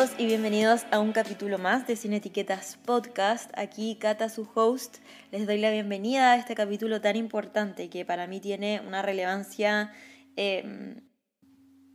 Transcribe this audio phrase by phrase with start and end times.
[0.00, 3.50] Todos y bienvenidos a un capítulo más de Sin Etiquetas Podcast.
[3.54, 4.96] Aquí Cata, su host,
[5.30, 9.92] les doy la bienvenida a este capítulo tan importante que para mí tiene una relevancia
[10.36, 11.02] em,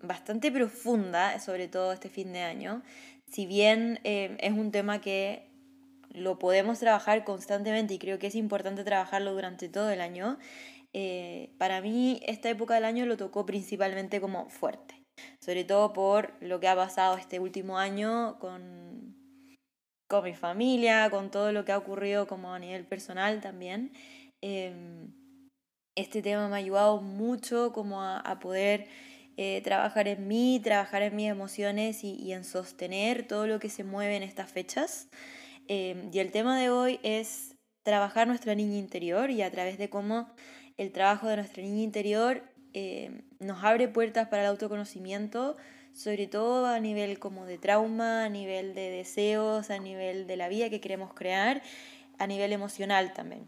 [0.03, 2.83] bastante profunda, sobre todo este fin de año.
[3.25, 5.49] Si bien em, es un tema que
[6.11, 10.37] lo podemos trabajar constantemente y creo que es importante trabajarlo durante todo el año,
[10.93, 14.94] eh, para mí esta época del año lo tocó principalmente como fuerte
[15.39, 19.15] sobre todo por lo que ha pasado este último año con,
[20.07, 23.91] con mi familia, con todo lo que ha ocurrido como a nivel personal también.
[24.41, 25.13] Em,
[25.95, 28.87] este tema me ha ayudado mucho como a, poder
[29.37, 33.83] eh, trabajar en mí, trabajar en mis emociones y, en sostener todo lo que se
[33.83, 35.09] mueve en estas fechas.
[35.67, 39.89] Em, y el tema de hoy es trabajar nuestra niña interior y a través de
[39.89, 40.27] cómo
[40.77, 42.43] el trabajo de nuestra niña interior
[42.77, 45.55] eh, nos abre puertas para el autoconocimiento,
[45.93, 50.49] sobre todo a nivel como de trauma, a nivel de deseos, a nivel de la
[50.49, 51.61] vida que queremos crear,
[52.19, 53.47] a nivel emocional también.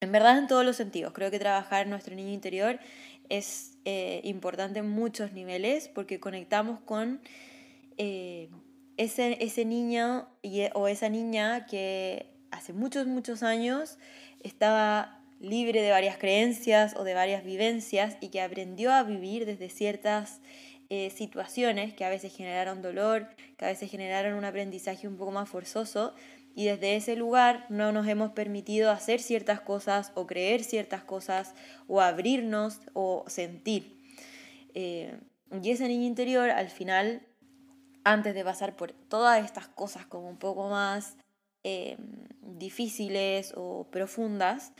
[0.00, 2.80] En verdad en todos los sentidos, creo que trabajar nuestro niño interior
[3.28, 7.20] es eh, importante en muchos niveles porque conectamos con
[7.98, 8.48] eh,
[8.96, 10.30] ese, ese niño
[10.72, 13.98] o esa niña que hace muchos, muchos años
[14.42, 19.68] estaba libre de varias creencias o de varias vivencias y que aprendió a vivir desde
[19.68, 20.40] ciertas
[20.88, 25.32] eh, situaciones que a veces generaron dolor, que a veces generaron un aprendizaje un poco
[25.32, 26.14] más forzoso
[26.54, 31.54] y desde ese lugar no nos hemos permitido hacer ciertas cosas o creer ciertas cosas
[31.86, 34.00] o abrirnos o sentir.
[34.74, 35.18] Eh,
[35.62, 37.26] y ese niño interior al final,
[38.04, 41.16] antes de pasar por todas estas cosas como un poco más
[41.64, 41.96] eh,
[42.40, 44.72] difíciles o profundas,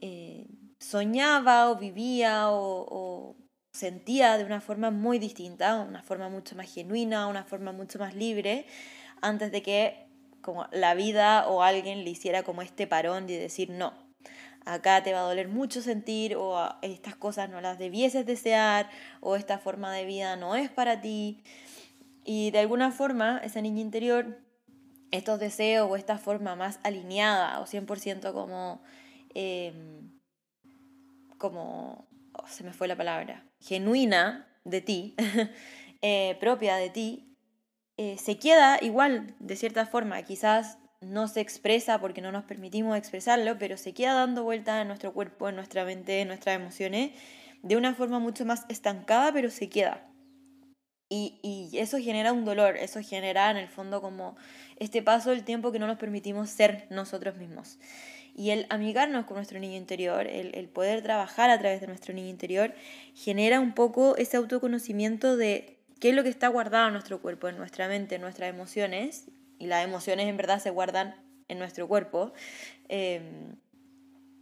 [0.00, 0.46] eh,
[0.80, 3.36] soñaba o vivía o,
[3.72, 8.14] sentía de una forma muy distinta, una forma mucho más genuina, una forma mucho más
[8.14, 8.66] libre,
[9.20, 10.06] antes de que
[10.42, 13.92] como la vida o alguien le hiciera como este parón de decir no.
[14.64, 18.88] Acá te va a doler mucho sentir o estas cosas no las debieses desear
[19.20, 21.42] o esta forma de vida no es para ti.
[22.24, 24.38] Y de alguna forma esa niña interior,
[25.10, 28.82] estos deseos o esta forma más alineada o 100% como
[29.34, 30.20] Em,
[31.38, 35.14] como, oh, se me fue la palabra, genuina de ti,
[36.02, 37.36] eh, propia de ti,
[37.96, 42.96] eh, se queda igual de cierta forma, quizás no se expresa porque no nos permitimos
[42.96, 47.12] expresarlo, pero se queda dando vuelta en nuestro cuerpo, en nuestra mente, en nuestras emociones,
[47.62, 50.10] de una forma mucho más estancada, pero se queda.
[51.10, 54.36] Y, y, eso genera un dolor, eso genera en el fondo como
[54.76, 57.78] este paso del tiempo que no nos permitimos ser nosotros mismos.
[58.36, 62.28] Y el amigarnos con nuestro niño interior, el, poder trabajar a través de nuestro niño
[62.28, 62.74] interior,
[63.14, 67.48] genera un poco ese autoconocimiento de qué es lo que está guardado en nuestro cuerpo,
[67.48, 69.26] en nuestra mente, en nuestras emociones.
[69.60, 71.14] Y las emociones en verdad se guardan
[71.46, 72.32] en nuestro cuerpo.
[72.88, 73.56] Em,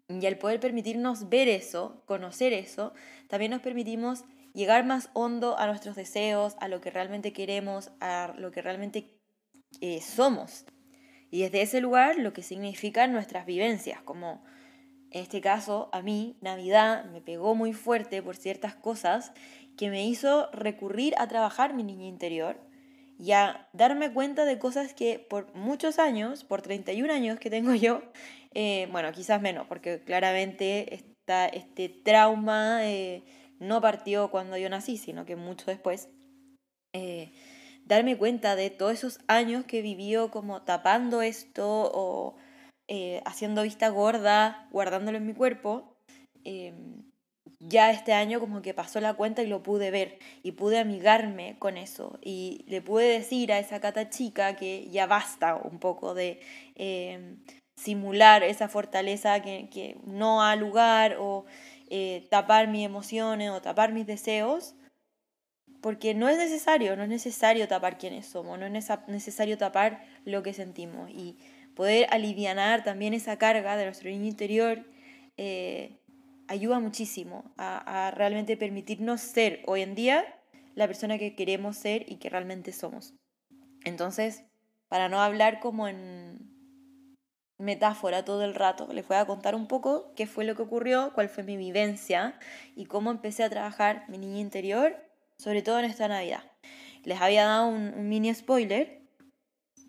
[0.08, 2.94] y al poder permitirnos ver eso, conocer eso,
[3.28, 4.24] también nos permitimos
[4.54, 9.18] llegar más hondo a nuestros deseos, a lo que realmente queremos, a lo que realmente
[9.80, 10.64] eh, somos.
[11.32, 14.44] Y desde ese lugar lo que significan nuestras vivencias, como
[15.10, 19.32] en este caso a mí Navidad me pegó muy fuerte por ciertas cosas
[19.78, 22.60] que me hizo recurrir a trabajar mi niña interior
[23.18, 27.74] y a darme cuenta de cosas que por muchos años, por 31 años que tengo
[27.74, 28.02] yo,
[28.52, 33.24] eh, bueno, quizás menos, porque claramente esta, este trauma eh,
[33.58, 36.10] no partió cuando yo nací, sino que mucho después.
[36.92, 37.32] Eh,
[37.86, 42.36] darme cuenta de todos esos años que vivió como tapando esto o
[42.88, 45.96] eh, haciendo vista gorda, guardándolo en mi cuerpo,
[46.44, 47.02] em,
[47.60, 51.56] ya este año como que pasó la cuenta y lo pude ver y pude amigarme
[51.58, 52.18] con eso.
[52.22, 56.40] Y le pude decir a esa cata chica que ya basta un poco de
[56.74, 57.38] em,
[57.76, 61.46] simular esa fortaleza que, que, no ha lugar o
[61.88, 64.74] eh, tapar mis emociones o tapar mis deseos
[65.82, 70.42] porque no es necesario, no es necesario tapar quiénes somos, no es necesario tapar lo
[70.42, 71.36] que sentimos y
[71.74, 74.86] poder aliviar también esa carga de nuestro niño interior
[75.36, 75.98] eh,
[76.46, 80.24] ayuda muchísimo a, a, realmente permitirnos ser hoy en día
[80.76, 83.14] la persona que queremos ser y que realmente somos.
[83.84, 84.44] Entonces,
[84.88, 86.52] para no hablar como en
[87.58, 91.12] metáfora todo el rato, les voy a contar un poco qué fue lo que ocurrió,
[91.12, 92.38] cuál fue mi vivencia
[92.76, 95.11] y cómo empecé a trabajar mi niña interior
[95.42, 96.44] sobre todo en esta Navidad.
[97.02, 99.00] Les había dado un, mini spoiler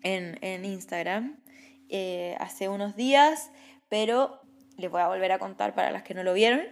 [0.02, 1.40] en, Instagram
[1.88, 3.52] eh, hace unos días,
[3.88, 4.40] pero
[4.76, 6.62] les voy a volver a contar para las que no lo vieron.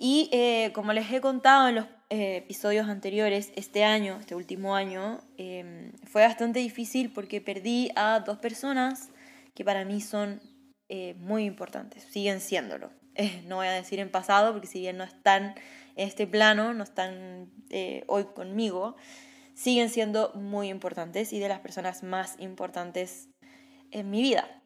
[0.00, 4.74] Y eh, como les he contado en los eh, episodios anteriores, este año, este último
[4.74, 9.10] año, em, fue bastante difícil porque perdí a dos personas
[9.54, 10.40] que para mí son
[11.18, 12.90] muy importantes, siguen siéndolo.
[13.46, 15.54] no voy a decir en pasado porque si bien no están
[15.87, 17.50] en este plano, no están
[18.06, 18.96] hoy conmigo,
[19.54, 23.28] siguen siendo muy importantes y de las personas más importantes
[23.90, 24.62] en mi vida.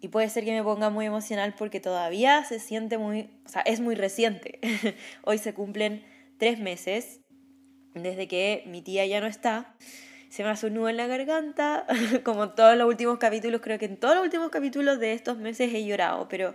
[0.00, 3.62] Y puede ser que me ponga muy emocional porque todavía se siente muy, o sea,
[3.62, 4.60] es muy reciente.
[5.24, 6.04] Hoy se cumplen
[6.38, 7.20] tres meses
[7.94, 9.74] desde que mi tía ya no está.
[10.28, 11.86] Se me hace un nudo en la garganta,
[12.24, 15.72] como todos los últimos capítulos, creo que en todos los últimos capítulos de estos meses
[15.72, 16.54] he llorado, pero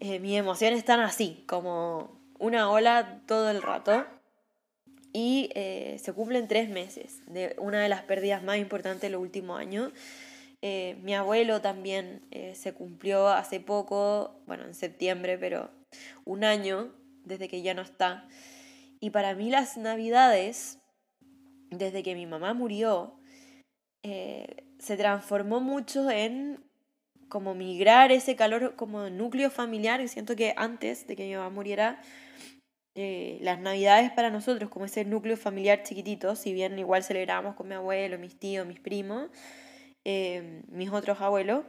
[0.00, 4.04] eh, mis emociones están así, como una ola todo el rato.
[5.12, 9.22] Y eh, se cumplen tres meses de una de las pérdidas más importantes de los
[9.22, 9.90] últimos años.
[10.60, 15.70] Eh, mi abuelo también eh, se cumplió hace poco, bueno, en septiembre, pero
[16.26, 16.92] un año
[17.24, 18.28] desde que ya no está.
[19.00, 20.80] Y para mí las navidades,
[21.70, 23.18] desde que mi mamá murió,
[24.02, 26.62] se transformó mucho en
[27.28, 30.06] como migrar ese calor como núcleo familiar.
[30.08, 32.00] Siento que antes de que mi mamá muriera,
[32.94, 37.74] las navidades para nosotros, como ese núcleo familiar chiquitito, si bien igual celebramos con mi
[37.74, 39.28] abuelo, mis tíos, mis primos,
[40.08, 41.64] Em, mis otros abuelos,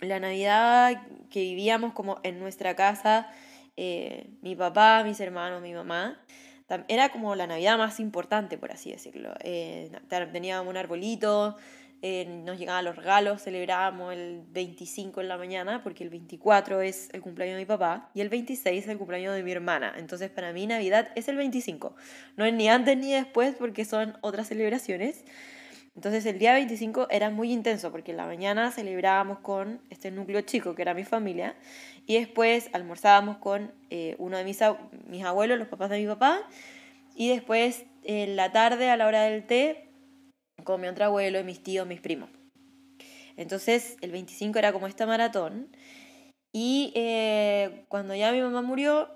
[0.00, 3.26] la Navidad que vivíamos como en nuestra casa,
[3.76, 6.24] eh, mi papá, mis hermanos, mi mamá,
[6.86, 9.34] era como la Navidad más importante, por así decirlo.
[9.40, 9.90] Eh,
[10.32, 11.56] teníamos un arbolito,
[12.02, 17.10] eh, nos llegaban los regalos, celebrábamos el 25 en la mañana, porque el 24 es
[17.12, 19.92] el cumpleaños de mi papá y el 26 es el cumpleaños de mi hermana.
[19.96, 21.94] Entonces para mí Navidad es el 25.
[22.36, 25.24] No es ni antes ni después porque son otras celebraciones.
[25.94, 30.40] Entonces el día 25 era muy intenso porque en la mañana celebrábamos con este núcleo
[30.40, 31.54] chico que era mi familia
[32.06, 34.60] y después almorzábamos con eh, uno de mis,
[35.06, 36.40] mis abuelos, los papás de mi papá
[37.14, 39.89] y después en la tarde a la hora del té
[40.64, 42.30] con mi otro abuelo, mis tíos, mis primos.
[43.36, 45.68] Entonces el 25 era como esta maratón
[46.52, 49.08] y eh, cuando ya mi mamá murió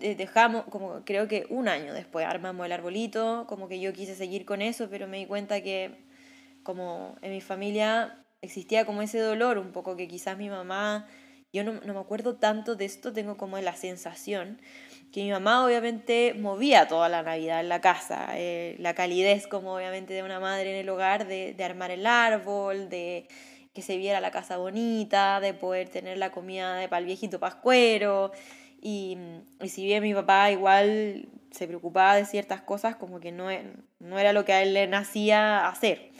[0.00, 4.14] eh, dejamos, como creo que un año después armamos el arbolito, como que yo quise
[4.14, 6.04] seguir con eso, pero me di cuenta que
[6.62, 11.06] como en mi familia existía como ese dolor un poco que quizás mi mamá,
[11.52, 14.60] yo no, no me acuerdo tanto de esto, tengo como la sensación
[15.12, 19.74] que mi mamá obviamente movía toda la Navidad en la casa, eh, la calidez como
[19.74, 23.28] obviamente de una madre en el hogar, de, de armar el árbol, de
[23.76, 27.38] que se viera la casa bonita, de poder tener la comida de para el viejito
[27.38, 28.32] pascuero.
[28.80, 29.18] Y,
[29.60, 33.64] y, si bien mi papá igual se preocupaba de ciertas cosas, como que no, e,
[33.98, 36.10] no era lo que a él le nacía hacer.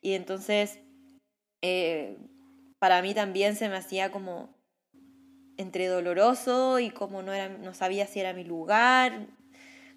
[0.00, 0.78] Y entonces,
[1.62, 2.16] eh,
[2.78, 4.53] para mí también se me hacía como
[5.56, 9.26] entre doloroso y como no, era, no sabía si era mi lugar.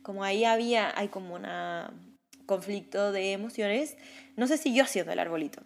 [0.02, 1.46] Como ahí había, hay como un
[2.46, 3.98] conflicto de emociones.
[4.36, 5.62] No sé si yo haciendo el arbolito.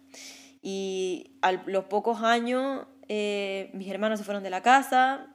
[0.62, 5.28] Y a los pocos años, eh, mis hermanos se fueron de la casa,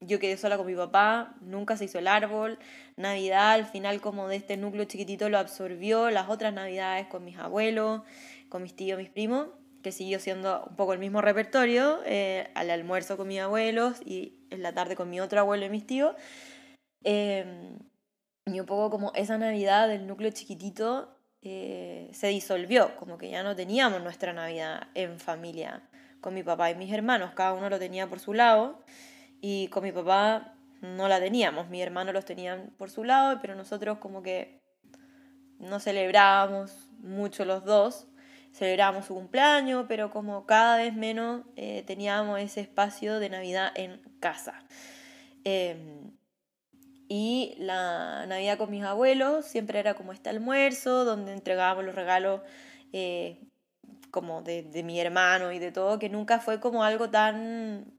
[0.00, 2.58] yo quedé sola con mi papá, nunca se hizo el árbol,
[2.96, 7.38] Navidad al final como de este núcleo chiquitito lo absorbió, las otras Navidades con mis
[7.38, 8.02] abuelos,
[8.48, 9.48] con mis tíos, mis primos,
[9.84, 14.46] que siguió siendo un poco el mismo repertorio, eh, al almuerzo con mis abuelos y
[14.50, 16.16] en la tarde con mi otro abuelo y mis tíos.
[17.04, 17.78] Em,
[18.46, 23.42] y un poco como esa Navidad del núcleo chiquitito eh, se disolvió, como que ya
[23.42, 25.86] no teníamos nuestra Navidad en familia
[26.22, 28.82] con mi papá y mis hermanos, cada uno lo tenía por su lado.
[29.42, 33.54] Y con mi papá no la teníamos, mis hermanos los tenían por su lado, pero
[33.54, 34.62] nosotros como que
[35.58, 38.08] no celebrábamos mucho los dos,
[38.54, 44.00] celebrábamos su cumpleaños, pero como cada vez menos eh, teníamos ese espacio de Navidad en
[44.20, 44.64] casa.
[45.42, 46.12] Em,
[47.08, 52.42] y la Navidad con mis abuelos siempre era como este almuerzo, donde entregábamos los regalos
[52.92, 53.40] eh,
[54.10, 57.92] como de, de mi hermano y de todo, que nunca fue como algo tan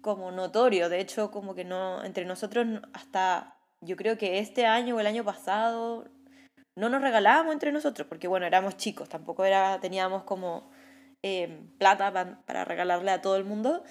[0.00, 0.88] como notorio.
[0.88, 5.06] De hecho, como que no, entre nosotros hasta yo creo que este año o el
[5.06, 6.08] año pasado
[6.76, 10.70] no nos regalábamos entre nosotros, porque bueno, éramos chicos, tampoco era, teníamos como
[11.22, 13.82] em, plata para regalarle a todo el mundo,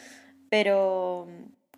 [0.49, 1.27] pero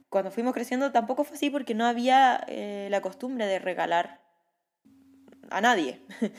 [0.10, 4.22] cuando fuimos creciendo tampoco fue así porque no había eh, la costumbre de regalar
[5.50, 6.02] a nadie.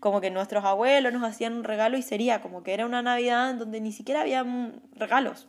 [0.00, 3.54] como que nuestros abuelos nos hacían un regalo y sería como que era una Navidad
[3.54, 4.44] donde ni siquiera había
[4.92, 5.48] regalos.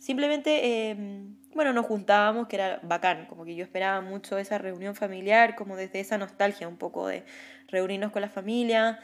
[0.00, 4.96] Simplemente em, bueno, nos juntábamos, que era bacán, como que yo esperaba mucho esa reunión
[4.96, 7.24] familiar, como desde esa nostalgia un poco de
[7.72, 9.00] reunirnos con la familia,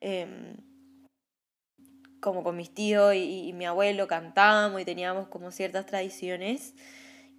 [0.00, 0.56] em,
[2.20, 6.74] como con mis tíos y, mi abuelo cantábamos y teníamos como ciertas tradiciones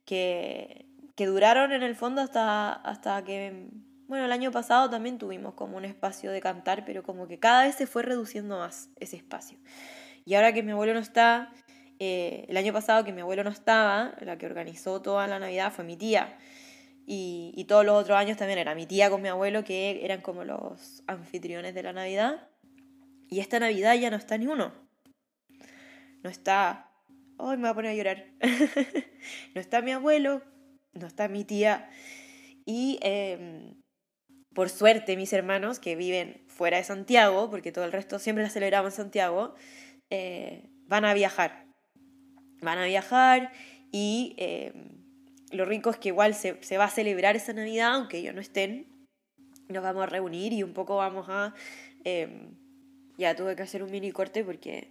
[0.06, 3.68] que, que duraron en el fondo hasta, hasta que,
[4.08, 7.66] bueno, el año pasado también tuvimos como un espacio de cantar, pero como que cada
[7.66, 9.60] vez se fue reduciendo más ese espacio.
[10.26, 11.52] Y ahora que mi abuelo no está,
[12.00, 15.74] eh, el año pasado que mi abuelo no estaba, la que organizó toda la Navidad
[15.74, 16.38] fue mi tía.
[17.12, 20.22] Y, y, todos los otros años también era mi tía con mi abuelo, que eran
[20.22, 22.48] como los anfitriones de la Navidad.
[23.28, 24.72] Y esta Navidad ya no está ni uno.
[26.22, 26.92] No está...
[27.40, 28.26] Ay, me voy a poner a llorar.
[29.56, 30.44] no está mi abuelo,
[30.94, 31.90] no está mi tía.
[32.64, 33.82] Y em,
[34.54, 38.52] por suerte mis hermanos que viven fuera de Santiago, porque todo el resto siempre la
[38.52, 39.56] celebramos en Santiago,
[40.12, 41.66] eh, van a viajar.
[42.62, 43.52] Van a viajar
[43.92, 44.99] y em,
[45.52, 48.42] lo rico es que igual se, se, va a celebrar esa Navidad, aunque ellos no
[48.42, 48.88] estén.
[49.68, 51.54] Nos vamos a reunir y un poco vamos a...
[52.04, 52.50] Eh,
[53.18, 54.88] ya tuve que hacer un mini corte porque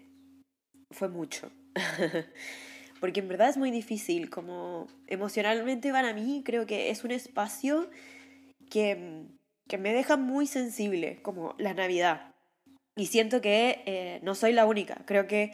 [0.91, 1.51] fue mucho.
[3.01, 7.89] porque en verdad es muy difícil, como emocionalmente para mí creo que es un espacio
[8.71, 9.25] que,
[9.69, 12.35] que me deja muy sensible, como la Navidad.
[12.97, 15.53] Y siento que eh, no soy la única, creo que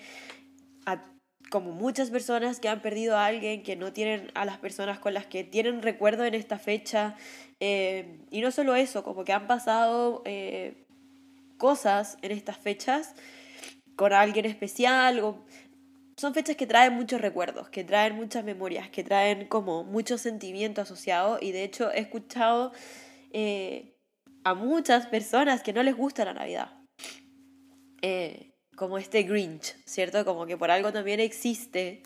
[1.50, 5.14] como muchas personas que han perdido a alguien, que no tienen a las personas con
[5.14, 7.16] las que tienen recuerdo en esta fecha.
[7.60, 10.86] Eh, y no solo eso, como que han pasado eh,
[11.58, 13.14] cosas en estas fechas
[13.96, 15.22] con alguien especial.
[16.16, 20.80] Son fechas que traen muchos recuerdos, que traen muchas memorias, que traen como mucho sentimiento
[20.80, 21.38] asociado.
[21.40, 22.72] Y de hecho he escuchado
[23.32, 23.96] eh,
[24.44, 26.72] a muchas personas que no les gusta la Navidad.
[28.76, 30.24] Como este Grinch, ¿cierto?
[30.24, 32.02] Como que por algo también existe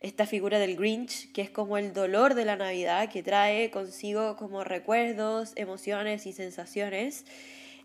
[0.00, 4.36] esta figura del Grinch, que es como el dolor de la Navidad, que trae consigo
[4.36, 7.24] como recuerdos, emociones y sensaciones.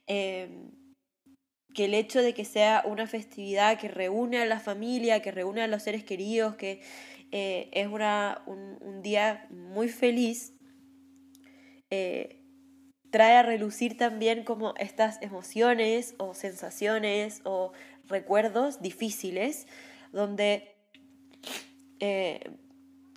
[0.07, 0.71] Em,
[1.73, 5.61] que el hecho de que sea una festividad que reúne a la familia, que reúne
[5.63, 6.81] a los seres queridos, que
[7.31, 10.53] eh, es una, un, día muy feliz,
[11.89, 12.43] eh,
[13.09, 17.71] trae a relucir también como estas emociones o sensaciones o
[18.07, 19.67] recuerdos difíciles,
[20.12, 20.75] donde
[22.00, 22.51] eh,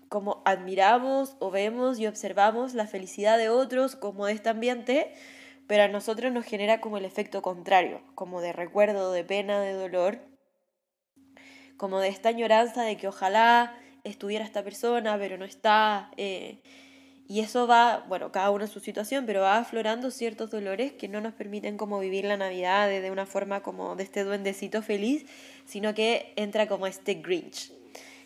[0.08, 5.12] como admiramos o vemos y observamos la felicidad de otros como de este ambiente,
[5.66, 9.72] pero a nosotros nos genera como el efecto contrario, como de recuerdo, de pena, de
[9.72, 10.20] dolor,
[11.76, 16.10] como de esta añoranza de que ojalá estuviera esta persona, pero no está.
[16.16, 16.62] Eh,
[17.28, 21.08] y eso va, bueno, cada uno en su situación, pero va aflorando ciertos dolores que
[21.08, 25.26] no nos permiten como vivir la Navidad de una forma como de este duendecito feliz,
[25.64, 27.72] sino que entra como este Grinch,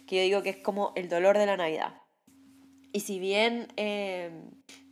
[0.06, 1.94] que yo digo que es como el dolor de la Navidad.
[2.92, 4.30] Y si bien eh,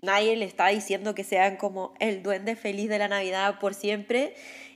[0.01, 4.35] nadie le está diciendo que sean como el duende feliz de la Navidad por siempre,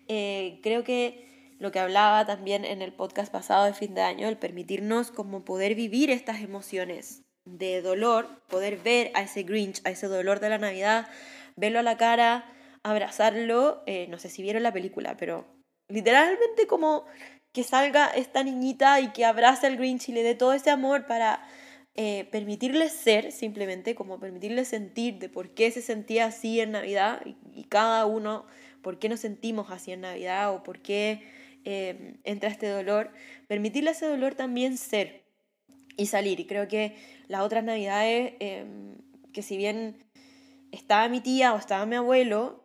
[0.09, 4.29] eh, creo que lo que hablaba también en el podcast pasado de fin de año,
[4.29, 9.91] el permitirnos como poder vivir estas emociones de dolor, poder ver a ese Grinch, a
[9.91, 11.09] ese dolor de la Navidad,
[11.57, 12.45] verlo a la cara,
[12.83, 15.47] abrazarlo, eh, no sé si vieron la película, pero
[15.89, 17.05] literalmente como
[17.53, 21.07] que salga esta niñita y que abrace al Grinch y le dé todo ese amor
[21.07, 21.47] para
[21.95, 27.21] eh, permitirle ser, simplemente como permitirle sentir de por qué se sentía así en Navidad
[27.27, 28.47] y, cada uno,
[28.83, 31.23] por qué nos sentimos así en Navidad o por qué
[31.65, 33.13] eh, entra este dolor,
[33.47, 35.23] permitirle a ese dolor también ser
[35.97, 36.41] y salir.
[36.41, 36.97] Y creo que
[37.33, 38.99] las otras navidades, em,
[39.33, 40.05] que si bien
[40.71, 42.63] estaba mi tía o estaba mi abuelo,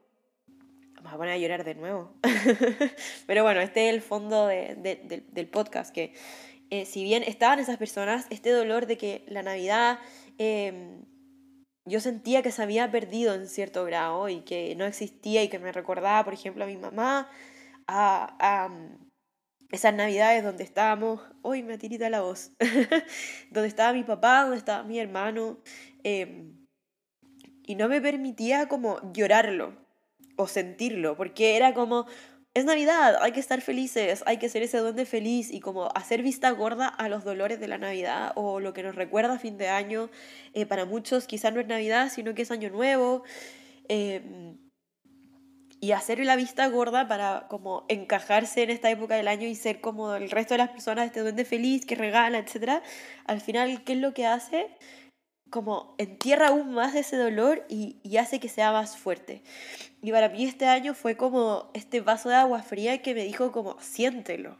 [1.05, 2.13] a poner a llorar de nuevo.
[3.27, 6.13] Pero bueno, este es el fondo del podcast, que
[6.69, 10.00] eh, si bien estaban esas personas, este dolor de que la Navidad
[10.38, 11.05] em,
[11.86, 15.59] yo sentía que se había perdido en cierto grado y que no existía y que
[15.59, 17.29] me recordaba, por ejemplo, a mi mamá,
[17.88, 18.67] a
[19.71, 22.51] esas navidades donde estábamos, hoy me tirita la voz,
[23.51, 25.59] donde estaba mi papá, donde estaba mi hermano,
[26.03, 26.67] em,
[27.63, 29.75] y no me permitía como llorarlo
[30.38, 32.05] o sentirlo, porque era como,
[32.53, 36.24] es Navidad, hay que estar felices, hay que ser ese duende feliz y como hacer
[36.24, 39.57] vista gorda a los dolores de la Navidad o lo que nos recuerda a fin
[39.57, 40.09] de año.
[40.53, 43.24] Eh, para muchos quizás no es Navidad, sino que es Año Nuevo.
[43.89, 44.57] Eh,
[45.79, 49.79] y hacer la vista gorda para como encajarse en esta época del año y ser
[49.81, 52.81] como el resto de las personas, este duende feliz que regala, etc.
[53.25, 54.67] Al final, ¿qué es lo que hace?
[55.51, 59.43] Como entierra aún más ese dolor y, y hace que sea más fuerte.
[60.01, 63.51] Y para mí este año fue como este vaso de agua fría que me dijo
[63.51, 64.57] como, siéntelo.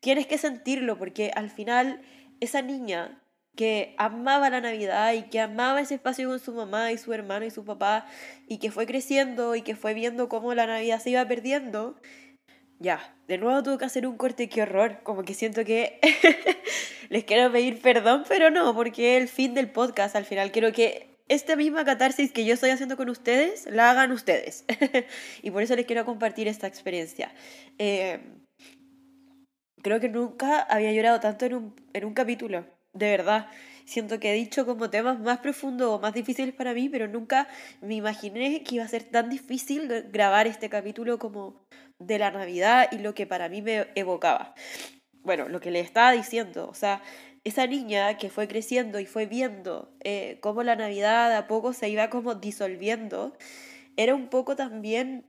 [0.00, 2.02] Tienes que sentirlo porque al final
[2.40, 3.21] esa niña
[3.56, 7.44] que amaba la Navidad y que amaba ese espacio con su mamá y su hermano
[7.44, 8.06] y su papá
[8.48, 12.00] y que fue creciendo y que fue viendo cómo la Navidad se iba perdiendo,
[12.78, 16.00] ya, de nuevo tuve que hacer un corte, qué horror, como que siento que
[17.10, 21.12] les quiero pedir perdón, pero no, porque el fin del podcast, al final quiero que
[21.28, 24.64] esta misma catarsis que yo estoy haciendo con ustedes, la hagan ustedes.
[25.42, 27.32] y por eso les quiero compartir esta experiencia.
[27.78, 28.20] Eh,
[29.82, 33.48] creo que nunca había llorado tanto en un, en un capítulo, de verdad.
[33.84, 37.48] Siento que he dicho como temas más profundos o más difíciles para mí, pero nunca
[37.80, 41.66] me imaginé que iba a ser tan difícil grabar este capítulo como
[41.98, 44.54] de la Navidad y lo que para mí me evocaba.
[45.22, 47.02] Bueno, lo que le estaba diciendo, o sea,
[47.44, 51.88] esa niña que fue creciendo y fue viendo eh, cómo la Navidad a poco se
[51.88, 53.36] iba como disolviendo,
[53.96, 55.26] era un poco también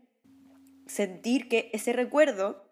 [0.85, 2.71] sentir que ese recuerdo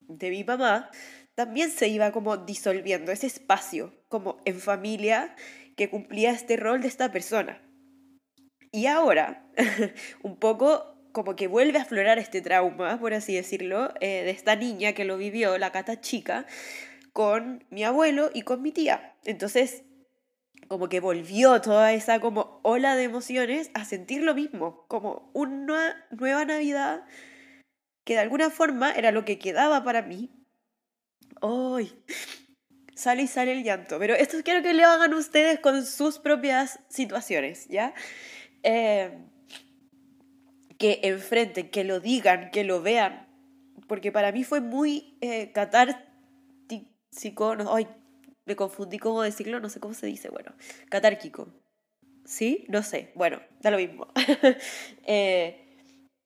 [0.00, 0.90] de mi mamá
[1.34, 5.34] también se iba como disolviendo, ese espacio como en familia
[5.76, 7.62] que cumplía este rol de esta persona.
[8.70, 9.46] Y ahora,
[10.22, 14.56] un poco como que vuelve a aflorar este trauma, por así decirlo, eh, de esta
[14.56, 16.46] niña que lo vivió, la cata chica,
[17.12, 19.14] con mi abuelo y con mi tía.
[19.24, 19.84] Entonces,
[20.68, 26.06] como que volvió toda esa como ola de emociones a sentir lo mismo, como una
[26.10, 27.04] nueva Navidad
[28.04, 30.30] que de alguna forma era lo que quedaba para mí.
[31.42, 31.92] ¡Ay!
[32.94, 33.98] Sale y sale el llanto.
[33.98, 37.94] Pero esto quiero que lo hagan ustedes con sus propias situaciones, ¿ya?
[38.62, 39.10] Eh,
[40.78, 43.28] que enfrenten, que lo digan, que lo vean.
[43.88, 46.06] Porque para mí fue muy eh, catártico.
[47.56, 47.88] No, ay,
[48.46, 50.30] me confundí cómo decirlo, no sé cómo se dice.
[50.30, 50.52] Bueno,
[50.88, 51.48] catárquico.
[52.24, 52.64] ¿Sí?
[52.68, 53.10] No sé.
[53.16, 54.06] Bueno, da lo mismo.
[55.06, 55.58] Eh,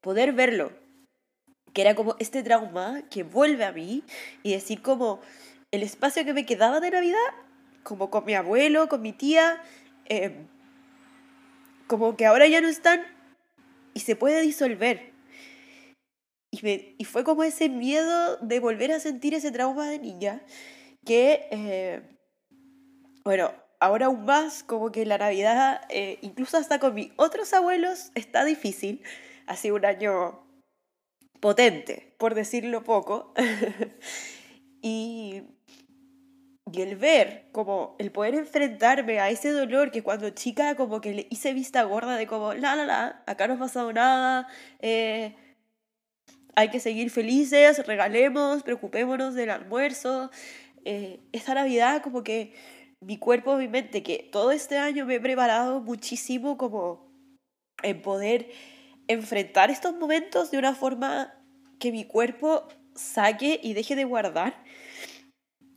[0.03, 0.86] poder verlo.
[1.77, 4.03] Que era como este trauma que vuelve a mí
[4.43, 5.21] y decir como
[5.71, 7.19] el espacio que me quedaba de Navidad,
[7.83, 9.61] como con mi abuelo, con mi tía,
[10.07, 10.47] eh,
[11.87, 13.03] como que ahora ya no están
[13.93, 15.13] y se puede disolver.
[16.51, 20.41] Y, fue como ese miedo de volver a sentir ese trauma de niña
[21.05, 22.01] que, eh,
[23.23, 28.13] bueno, ahora aún más, como que la Navidad, eh, incluso hasta con mis otros abuelos,
[28.15, 29.03] está difícil.
[29.47, 30.46] Ha sido un año
[31.41, 33.35] potente, por decirlo poco.
[34.83, 35.43] y
[36.73, 41.15] y el ver, como el poder enfrentarme a ese dolor que cuando chica como que
[41.15, 44.49] le hice vista gorda de como, la, la, la, acá no ha pasado nada,
[44.81, 45.37] eh,
[46.57, 50.31] hay que seguir felices, regalemos, preocupémonos del almuerzo.
[50.85, 52.53] Eh, esta Navidad como que
[53.01, 57.07] mi cuerpo, mi mente, que todo este año me he preparado muchísimo como
[57.83, 58.51] en poder
[59.09, 61.35] enfrentar estos momentos de una forma
[61.79, 64.63] que mi cuerpo saque y deje de guardar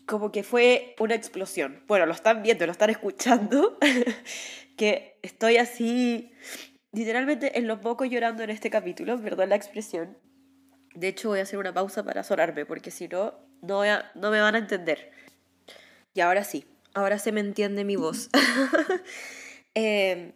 [0.10, 1.84] como que fue una explosión.
[1.88, 3.78] Bueno, lo están viendo, lo están escuchando,
[4.76, 6.32] que estoy así,
[6.92, 10.18] literalmente en los pocos llorando en este capítulo, perdón la expresión.
[10.96, 13.84] De hecho, voy a hacer una pausa para sonarme, porque si no, no,
[14.16, 15.12] no me van a entender.
[16.16, 16.66] Y ahora sí,
[16.96, 18.32] ahora se me entiende mi voz.
[19.76, 20.34] eh,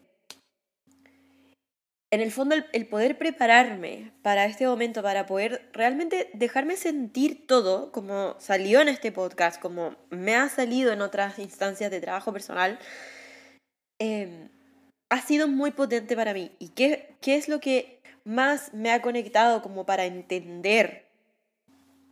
[2.13, 7.91] en el fondo el, poder prepararme para este momento, para poder realmente dejarme sentir todo,
[7.91, 12.77] como salió en este podcast, como me ha salido en otras instancias de trabajo personal,
[13.97, 14.49] em,
[15.09, 16.51] ha sido muy potente para mí.
[16.59, 21.07] ¿Y qué, qué es lo que más me ha conectado como para entender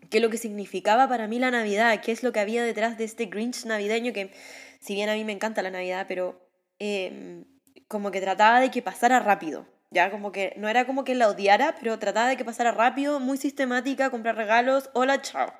[0.09, 2.97] qué es lo que significaba para mí la Navidad, qué es lo que había detrás
[2.97, 4.31] de este Grinch navideño, que
[4.79, 7.45] si bien a mí me encanta la Navidad, pero em,
[7.87, 9.70] como que trataba de que pasara rápido.
[9.93, 13.19] Ya como que no era como que la odiara, pero trataba de que pasara rápido,
[13.19, 15.53] muy sistemática, comprar regalos, hola, chao.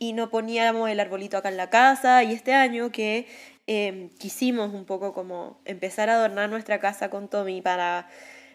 [0.00, 2.24] Y no poníamos el arbolito acá en la casa.
[2.24, 3.28] Y este año que
[3.68, 8.08] em, quisimos un poco como empezar a adornar nuestra casa con Tommy para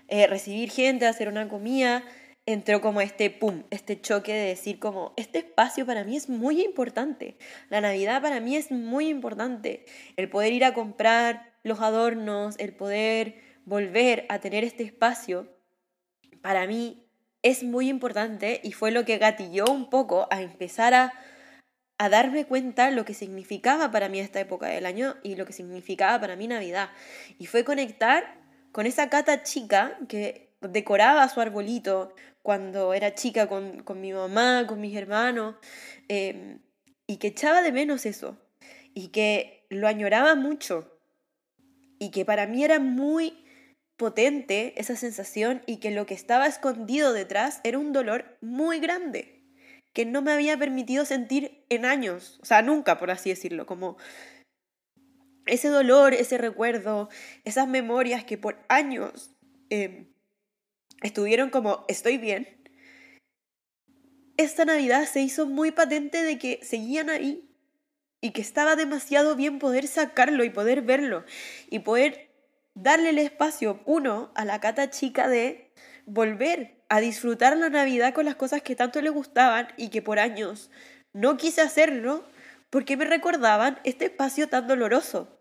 [0.10, 2.04] eh, recibir gente, hacer una comida,
[2.46, 6.62] entró como este pum, este choque de decir como, este espacio para mí es muy
[6.62, 7.38] importante.
[7.70, 9.86] La Navidad para mí es muy importante.
[10.18, 15.54] El poder ir a comprar los adornos, el poder volver a tener este espacio,
[16.42, 17.06] para mí
[17.42, 21.14] es muy importante y fue lo que gatilló un poco a empezar a,
[21.98, 25.52] a darme cuenta lo que significaba para mí esta época del año y lo que
[25.52, 26.92] significaba para mí Navidad.
[27.40, 28.40] Y fue conectar
[28.72, 34.80] con esa cata chica que decoraba su arbolito cuando era chica con, mi mamá, con
[34.80, 35.56] mis hermanos,
[36.08, 36.62] em,
[37.06, 38.38] y que echaba de menos eso,
[38.94, 40.98] y que lo añoraba mucho,
[42.00, 43.44] y que para mí era muy
[43.98, 49.38] potente esa sensación y que lo que estaba escondido detrás era un dolor muy grande
[49.94, 53.98] que no me había permitido sentir en años, o sea, nunca, por así decirlo, como
[55.48, 57.10] ese dolor, ese recuerdo,
[57.46, 59.32] esas memorias que por años
[59.72, 60.14] em,
[61.02, 62.48] estuvieron como, estoy bien,
[64.38, 67.50] esta Navidad se hizo muy patente de que seguían ahí
[68.22, 71.26] y que estaba demasiado bien poder sacarlo y poder verlo
[71.72, 72.27] y poder
[72.82, 75.72] darle el espacio, uno, a la cata chica de
[76.06, 80.20] volver a disfrutar la Navidad con las cosas que tanto le gustaban y que por
[80.20, 80.70] años
[81.12, 82.24] no quise hacerlo
[82.70, 85.34] porque me recordaban este espacio tan doloroso.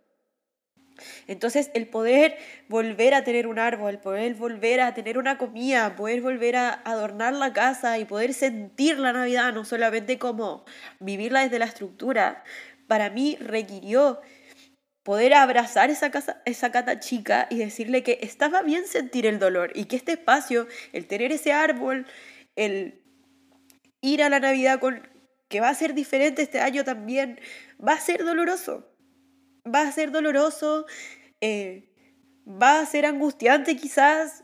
[1.27, 6.22] Entonces, el poder volver a tener un árbol, poder volver a tener una comida, poder
[6.22, 10.64] volver a adornar la casa y poder sentir la Navidad, no solamente como
[10.99, 12.42] vivirla desde la estructura,
[12.87, 14.22] para mí requirió
[15.07, 19.71] poder abrazar esa, casa, esa cata chica y decirle que estaba bien sentir el dolor
[19.77, 22.09] y que este espacio, el tener ese árbol,
[22.57, 23.05] el
[24.01, 25.09] ir a la Navidad con
[25.49, 27.38] que va a ser diferente este año también,
[27.79, 28.92] va a ser doloroso.
[29.64, 30.87] Va a ser doloroso,
[31.40, 31.88] eh,
[32.45, 34.42] va a ser angustiante quizás,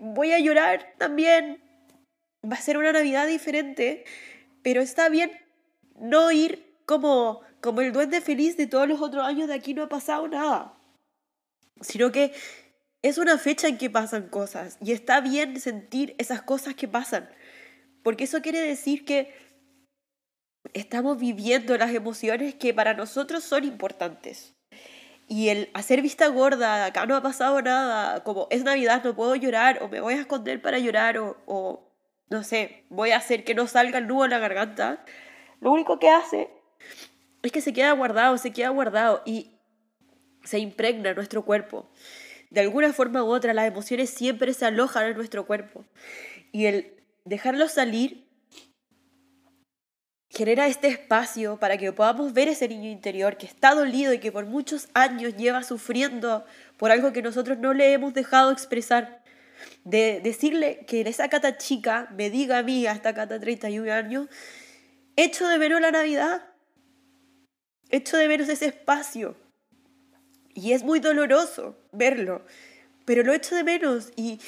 [0.00, 1.62] voy a llorar también,
[2.42, 4.04] va a ser una Navidad diferente,
[4.62, 5.30] pero está bien
[5.94, 9.82] no ir como como el duende feliz de todos los otros años de aquí no
[9.82, 10.74] ha pasado nada.
[11.80, 12.32] Sino que
[13.02, 17.30] es una fecha en que pasan cosas y está bien sentir esas cosas que pasan.
[18.02, 19.34] Porque eso quiere decir que
[20.74, 24.54] estamos viviendo las emociones que para nosotros son importantes.
[25.26, 29.36] Y el hacer vista gorda, acá no ha pasado nada, como es Navidad, no puedo
[29.36, 31.88] llorar, o me voy a esconder para llorar, o,
[32.28, 35.04] no sé, voy a hacer que no salga el nudo en la garganta,
[35.60, 36.50] lo único que hace
[37.42, 39.52] es que se queda guardado, se queda guardado y
[40.44, 41.90] se impregna nuestro cuerpo.
[42.50, 45.84] De alguna forma u otra, las emociones siempre se alojan en nuestro cuerpo.
[46.52, 48.26] Y el dejarlo salir
[50.30, 54.32] genera este espacio para que podamos ver ese niño interior que está dolido y que
[54.32, 56.44] por muchos años lleva sufriendo
[56.76, 59.22] por algo que nosotros no le hemos dejado expresar.
[59.84, 63.92] De decirle que en esa cata chica me diga a mí, a esta cata 31
[63.92, 64.28] años,
[65.16, 66.49] echo de menos la Navidad,
[67.90, 69.36] echo de menos ese espacio.
[70.54, 72.44] Y es muy doloroso verlo,
[73.04, 74.40] pero lo echo de menos y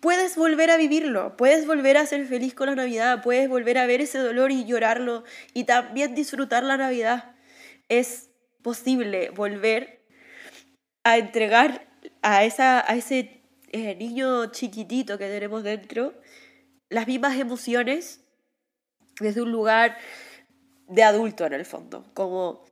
[0.00, 3.86] puedes volver a vivirlo, puedes volver a ser feliz con la Navidad, puedes volver a
[3.86, 5.24] ver ese dolor y llorarlo
[5.54, 7.34] y también disfrutar la Navidad.
[7.88, 8.30] Es
[8.62, 10.04] posible volver
[11.04, 11.88] a entregar
[12.20, 16.14] a, esa, a ese eh, niño chiquitito que tenemos dentro
[16.90, 18.20] las mismas emociones
[19.18, 19.96] desde un lugar
[20.92, 22.66] de adulto en el fondo, como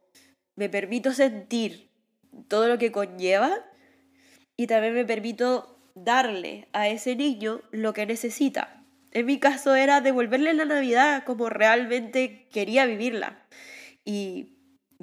[0.54, 1.90] me permito sentir
[2.48, 3.64] todo lo que conlleva
[4.58, 8.84] y también me permito darle a ese niño lo que necesita.
[9.10, 13.46] En mi caso era devolverle la Navidad como realmente quería vivirla.
[14.04, 14.58] Y,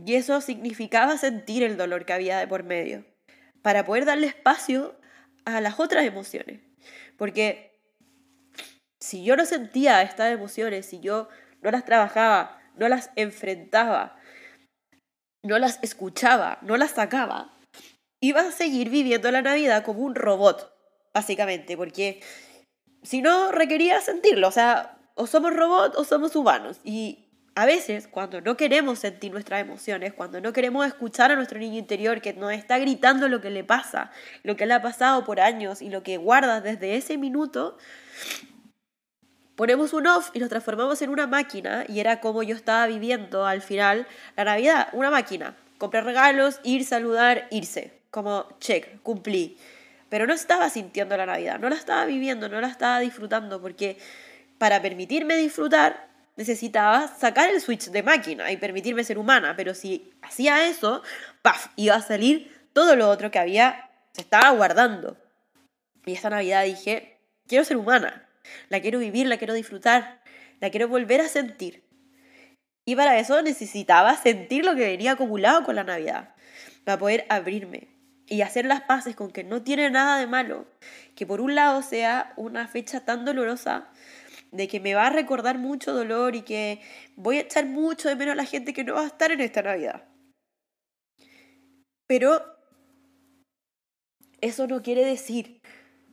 [0.05, 3.03] y eso significaba sentir el dolor que había de por medio,
[3.63, 4.95] para poder darle espacio
[5.43, 6.61] a las otras emociones.
[7.17, 7.81] Porque
[8.99, 11.29] si yo no sentía estas emociones, si yo
[11.61, 14.17] no las trabajaba, no las enfrentaba,
[15.43, 17.57] no las escuchaba, no las sacaba,
[18.21, 20.73] iba a seguir viviendo la Navidad como un robot,
[21.13, 22.21] básicamente, porque
[23.03, 26.79] si no requería sentirlo, o sea, o somos robots o somos humanos.
[26.83, 31.57] Y a veces, cuando no queremos sentir nuestras emociones, cuando no queremos escuchar a nuestro
[31.57, 34.11] niño interior que nos está gritando lo que le pasa,
[34.43, 37.77] lo que le ha pasado por años y lo que guarda desde ese minuto,
[39.57, 43.45] ponemos un off y nos transformamos en una máquina y era como yo estaba viviendo
[43.45, 45.57] al final la Navidad, una máquina.
[45.79, 47.99] Comprar regalos, ir, saludar, irse.
[48.11, 49.57] Como, check, cumplí.
[50.09, 53.97] Pero no estaba sintiendo la Navidad, no la estaba viviendo, no la estaba disfrutando porque
[54.59, 59.55] para permitirme disfrutar necesitaba sacar el switch de máquina y permitirme ser humana.
[59.57, 61.01] Pero si hacía eso,
[61.41, 61.69] ¡paf!
[61.75, 65.17] iba a salir todo lo otro que había, se estaba guardando.
[66.05, 67.17] Y esta Navidad dije,
[67.47, 68.26] quiero ser humana,
[68.69, 70.21] la quiero vivir, la quiero disfrutar,
[70.59, 71.83] la quiero volver a sentir.
[72.85, 76.35] Y para eso necesitaba sentir lo que venía acumulado con la Navidad,
[76.83, 77.89] para poder abrirme
[78.27, 80.65] y hacer las paces con que no tiene nada de malo,
[81.15, 83.89] que por un lado sea una fecha tan dolorosa,
[84.51, 86.81] de que me va a recordar mucho dolor y que
[87.15, 89.41] voy a echar mucho de menos a la gente que no va a estar en
[89.41, 90.07] esta Navidad.
[92.07, 92.41] Pero
[94.39, 95.61] eso no quiere decir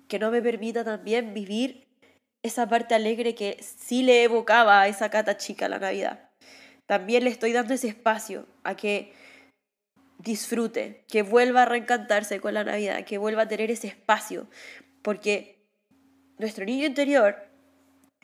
[0.09, 1.84] que no me permita también vivir
[2.45, 6.29] esa parte alegre que sí le evocaba a esa cata chica la Navidad.
[6.85, 9.15] También le estoy dando ese espacio a que
[10.19, 14.47] disfrute, que vuelva a reencantarse con la Navidad, que vuelva a tener ese espacio,
[15.01, 15.67] porque
[16.37, 17.49] nuestro niño interior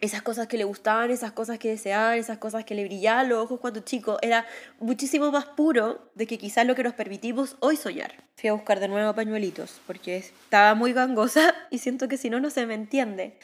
[0.00, 3.38] esas cosas que le gustaban, esas cosas que deseaban, esas cosas que le brillaban los
[3.38, 4.46] ojos cuando chico, era
[4.78, 8.14] muchísimo más puro de que quizás lo que nos permitimos hoy soñar.
[8.36, 12.40] Fui a buscar de nuevo pañuelitos porque estaba muy gangosa y siento que si no,
[12.40, 13.36] no se me entiende.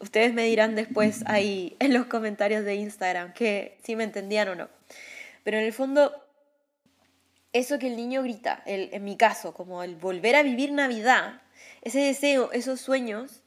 [0.00, 4.54] Ustedes me dirán después ahí en los comentarios de Instagram que si me entendían o
[4.56, 4.68] no.
[5.44, 6.12] Pero en el fondo,
[7.52, 11.42] eso que el niño grita, el, en mi caso, como el volver a vivir Navidad,
[11.82, 13.43] ese deseo, esos sueños,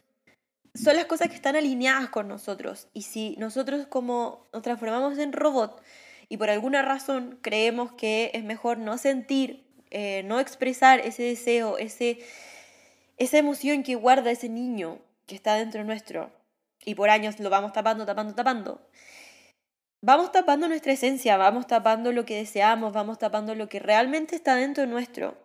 [0.82, 2.88] son las cosas que están alineadas con nosotros.
[2.94, 5.82] Y si nosotros como nos transformamos en robot
[6.30, 11.78] y por alguna razón creemos que es mejor no sentir, eh, no expresar ese deseo,
[11.78, 12.20] ese,
[13.18, 16.32] esa emoción que guarda ese niño que está dentro nuestro,
[16.86, 18.82] y por años lo vamos tapando, tapando, tapando,
[20.02, 24.56] vamos tapando nuestra esencia, vamos tapando lo que deseamos, vamos tapando lo que realmente está
[24.56, 25.38] dentro nuestro.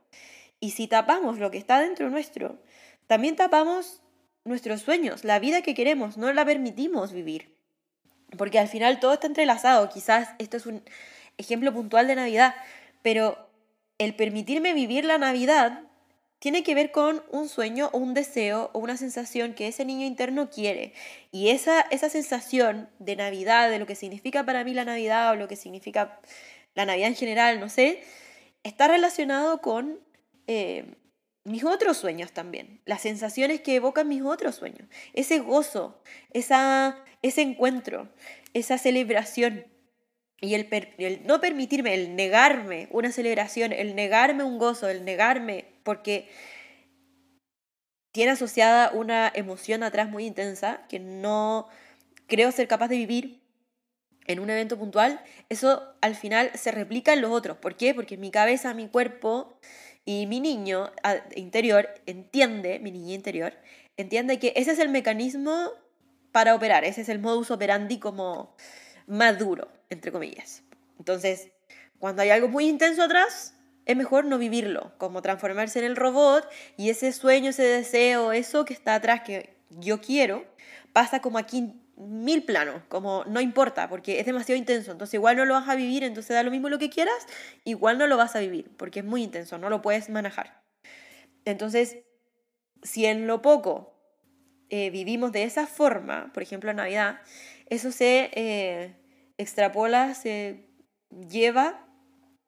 [0.60, 2.62] Y si tapamos lo que está dentro nuestro,
[3.08, 4.02] también tapamos
[4.44, 7.54] nuestros sueños, la vida que queremos, no la permitimos vivir.
[8.36, 9.88] Porque al final todo está entrelazado.
[9.88, 10.82] Quizás esto es un
[11.38, 12.54] ejemplo puntual de Navidad,
[13.02, 13.48] pero
[13.98, 15.82] el permitirme vivir la Navidad
[16.38, 20.04] tiene que ver con un sueño o un deseo o una sensación que ese niño
[20.06, 20.92] interno quiere.
[21.30, 25.36] Y esa, esa sensación de Navidad, de lo que significa para mí la Navidad o
[25.36, 26.18] lo que significa
[26.74, 28.02] la Navidad en general, no sé,
[28.64, 30.00] está relacionado con
[30.48, 30.96] eh,
[31.44, 36.02] mis otros sueños también, las sensaciones que evocan mis otros sueños, ese gozo,
[36.32, 38.08] esa, ese encuentro,
[38.54, 39.66] esa celebración.
[40.40, 45.66] Y el, el, no permitirme, el negarme una celebración, el negarme un gozo, el negarme,
[45.84, 46.28] porque
[48.12, 51.68] tiene asociada una emoción atrás muy intensa que no
[52.26, 53.42] creo ser capaz de vivir
[54.26, 57.56] en un evento puntual, eso al final se replica en los otros.
[57.56, 57.94] ¿Por qué?
[57.94, 59.58] Porque mi cabeza, mi cuerpo
[60.04, 60.92] y mi niño
[61.36, 63.54] interior entiende, mi niña interior,
[63.96, 65.70] entiende que ese es el mecanismo
[66.32, 68.56] para operar, ese es el modus operandi como
[69.06, 70.62] más duro, entre comillas.
[70.98, 71.50] Entonces,
[71.98, 76.48] cuando hay algo muy intenso atrás, es mejor no vivirlo, como transformarse en el robot
[76.76, 80.44] y ese sueño, ese deseo, eso que está atrás que yo quiero,
[80.92, 85.44] pasa como aquí mil planos, como no importa, porque es demasiado intenso, entonces igual no
[85.44, 87.26] lo vas a vivir, entonces da lo mismo lo que quieras,
[87.64, 90.62] igual no lo vas a vivir, porque es muy intenso, no lo puedes manejar.
[91.44, 91.98] Entonces,
[92.82, 93.92] si en lo poco
[94.70, 97.20] eh, vivimos de esa forma, por ejemplo en Navidad,
[97.68, 98.96] eso se eh,
[99.36, 100.68] extrapola, se
[101.10, 101.86] lleva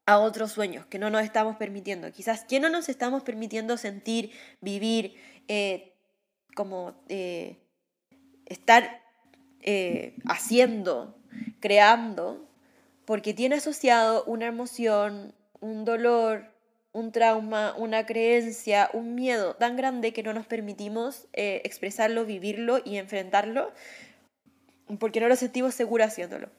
[0.07, 2.11] a otros sueños que no nos estamos permitiendo.
[2.13, 5.17] Quizás que no nos estamos permitiendo sentir, vivir,
[5.49, 5.93] eh,
[6.55, 7.03] como
[8.47, 9.04] estar
[9.65, 11.17] eh, haciendo,
[11.59, 12.47] creando,
[13.07, 16.47] porque tiene asociado una emoción, un dolor,
[16.93, 22.79] un trauma, una creencia, un miedo tan grande que no nos permitimos eh, expresarlo, vivirlo
[22.85, 23.73] y enfrentarlo,
[25.01, 26.51] porque no lo sentimos seguro haciéndolo.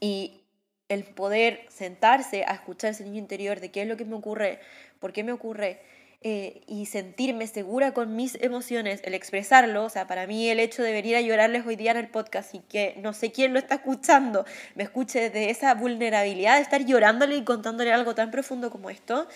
[0.00, 0.40] Y
[0.88, 4.60] el poder sentarse a escuchar ese niño interior de qué es lo que me ocurre,
[5.00, 5.80] por qué me ocurre,
[6.26, 10.82] eh, y sentirme segura con mis emociones, el expresarlo, o sea, para mí el hecho
[10.82, 13.58] de venir a llorarles hoy día en el podcast y que no sé quién lo
[13.58, 18.70] está escuchando, me escuche de esa vulnerabilidad de estar llorándole y contándole algo tan profundo
[18.70, 19.28] como esto,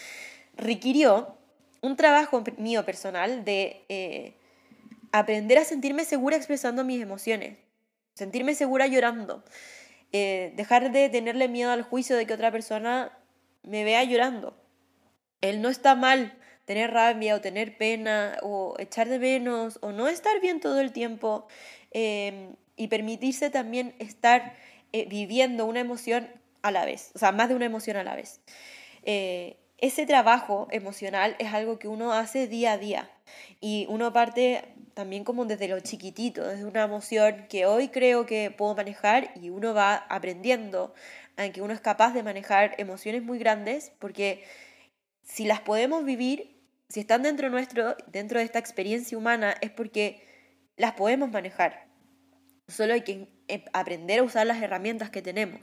[0.57, 1.37] requirió
[1.83, 4.39] un trabajo mío personal de eh,
[5.13, 7.59] aprender a sentirme segura expresando mis emociones,
[8.15, 9.45] sentirme segura llorando,
[10.13, 13.13] eh, dejar de tenerle miedo al juicio de que otra persona
[13.63, 14.57] me vea llorando.
[15.43, 16.38] Él no está mal
[16.69, 20.93] tener rabia o tener pena o echar de menos o no estar bien todo el
[20.93, 21.47] tiempo
[21.93, 24.53] em, y permitirse también estar
[24.93, 26.29] eh, viviendo una emoción
[26.61, 28.43] a la vez, o sea, más de una emoción a la vez.
[29.03, 33.11] Eh, ese trabajo emocional es algo que uno hace día a día
[33.63, 38.51] y uno parte también como desde lo chiquitito, desde una emoción que hoy creo que
[38.51, 40.93] puedo manejar y uno va aprendiendo
[41.39, 44.45] a que uno es capaz de manejar emociones muy grandes porque
[45.23, 46.58] si las podemos vivir
[46.89, 50.27] si están dentro nuestro, dentro de esta experiencia humana, es porque
[50.77, 51.87] las podemos manejar.
[52.67, 55.61] Solo hay que em, aprender a usar las herramientas que tenemos.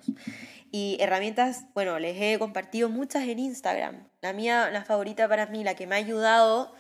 [0.72, 4.08] Y herramientas, bueno, les he compartido muchas en Instagram.
[4.22, 6.74] La mía, la favorita para mí, la que me ha ayudado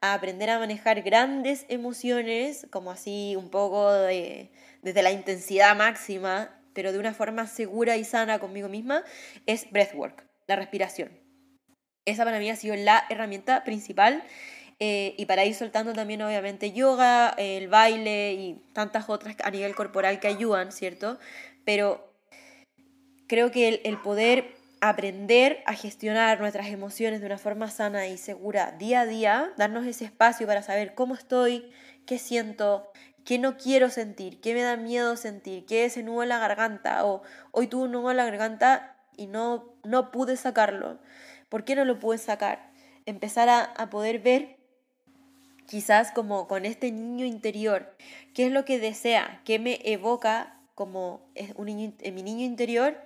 [0.00, 6.60] a aprender a manejar grandes emociones, como así un poco de, desde la intensidad máxima,
[6.72, 9.02] pero de una forma segura y sana conmigo misma,
[9.46, 11.27] es breathwork, la respiración.
[12.10, 14.22] Esa para mí ha sido la herramienta principal.
[14.80, 19.74] Eh, y para ir soltando también obviamente yoga, el baile y tantas otras a nivel
[19.74, 21.18] corporal que ayudan, ¿cierto?
[21.64, 22.08] Pero
[23.26, 28.72] creo que el, poder aprender a gestionar nuestras emociones de una forma sana y segura
[28.78, 31.72] día a día, darnos ese espacio para saber cómo estoy,
[32.06, 32.92] qué siento,
[33.24, 37.04] qué no quiero sentir, qué me da miedo sentir, qué ese nudo en la garganta
[37.04, 41.00] o hoy tuve un nudo en la garganta y no, no pude sacarlo.
[41.48, 42.72] ¿Por qué no lo pude sacar?
[43.06, 44.58] Empezar a, poder ver
[45.66, 47.96] quizás como con este niño interior,
[48.34, 52.96] qué es lo que desea, qué me evoca como un niño, en mi niño interior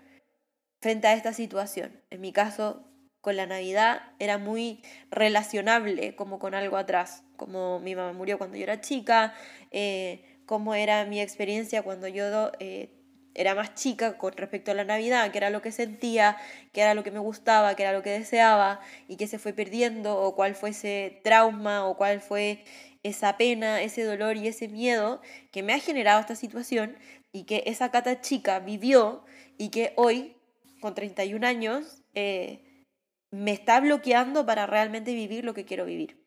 [0.80, 2.00] frente a esta situación.
[2.10, 2.84] En mi caso,
[3.20, 8.56] con la Navidad era muy relacionable como con algo atrás, como mi mamá murió cuando
[8.56, 9.34] yo era chica,
[9.70, 12.90] eh, cómo era mi experiencia cuando yo eh,
[13.34, 16.36] era más chica con respecto a la Navidad, que era lo que sentía,
[16.72, 19.52] que era lo que me gustaba, que era lo que deseaba y que se fue
[19.52, 22.64] perdiendo, o cuál fue ese trauma, o cuál fue
[23.02, 26.96] esa pena, ese dolor y ese miedo que me ha generado esta situación
[27.32, 29.24] y que esa cata chica vivió
[29.58, 30.36] y que hoy,
[30.80, 32.84] con 31 años, eh,
[33.30, 36.22] me está bloqueando para realmente vivir lo que quiero vivir.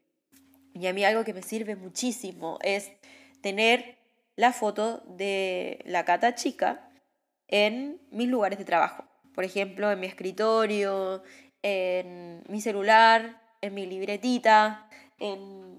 [0.73, 2.91] Y a mí algo que me sirve muchísimo es
[3.41, 3.97] tener
[4.35, 6.89] la foto de la cata chica
[7.47, 9.05] en mis lugares de trabajo.
[9.33, 11.23] Por ejemplo, en mi escritorio,
[11.61, 14.87] en mi celular, en mi libretita,
[15.19, 15.75] en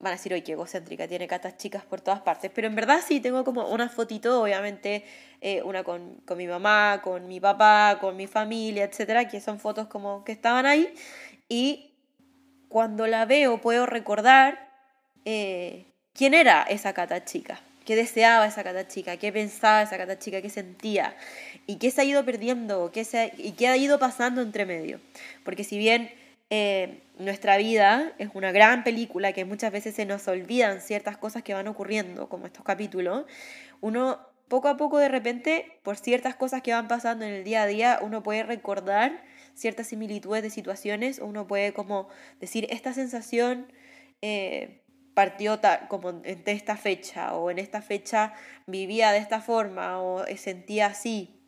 [0.00, 2.50] van a decir, oye, qué egocéntrica, tiene catas chicas por todas partes.
[2.54, 5.04] Pero en verdad sí, tengo como una fotito, obviamente,
[5.40, 9.88] eh, una con, mi mamá, con mi papá, con mi familia, etcétera, que son fotos
[9.88, 10.94] como que estaban ahí.
[11.48, 11.94] Y
[12.68, 14.70] cuando la veo, puedo recordar
[15.24, 20.18] eh, quién era esa cata chica, qué deseaba esa cata chica, qué pensaba esa cata
[20.18, 21.16] chica, qué sentía,
[21.66, 25.00] y qué se ha ido perdiendo, qué se y qué ha ido pasando entre medio.
[25.42, 26.10] Porque si bien
[26.50, 31.42] eh, nuestra vida es una gran película que muchas veces se nos olvidan ciertas cosas
[31.42, 33.24] que van ocurriendo, como estos capítulos,
[33.80, 37.62] uno poco a poco de repente, por ciertas cosas que van pasando en el día
[37.62, 39.24] a día, uno puede recordar
[39.54, 43.72] ciertas similitudes de situaciones, uno puede como decir, esta sensación
[44.20, 44.82] eh,
[45.18, 48.34] partió como en esta fecha, o en esta fecha
[48.68, 51.42] vivía de esta forma, o sentía así,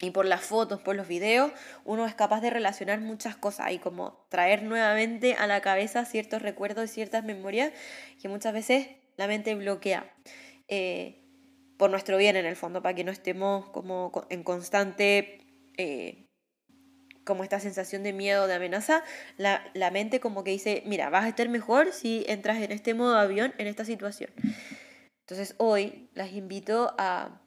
[0.00, 1.52] y por las fotos, por los videos,
[1.84, 6.42] uno es capaz de relacionar muchas cosas y como traer nuevamente a la cabeza ciertos
[6.42, 7.70] recuerdos y ciertas memorias
[8.20, 10.12] que muchas veces la mente bloquea.
[10.66, 11.22] Eh,
[11.78, 16.21] por nuestro bien en el fondo, para que no estemos como en constante, eh,
[17.24, 19.02] como esta sensación de miedo, de amenaza,
[19.36, 22.94] la, la mente como que dice, mira, vas a estar mejor si entras en este
[22.94, 24.30] modo avión, en esta situación.
[25.20, 27.40] Entonces hoy las invito a